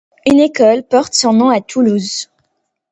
[0.25, 2.31] Une école porte son nom à Toulouse.